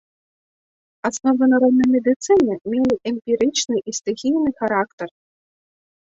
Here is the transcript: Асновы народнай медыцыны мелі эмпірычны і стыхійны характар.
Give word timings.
Асновы 1.09 1.43
народнай 1.51 1.89
медыцыны 1.95 2.55
мелі 2.75 2.95
эмпірычны 3.09 3.75
і 3.91 3.95
стыхійны 3.99 4.49
характар. 4.63 5.09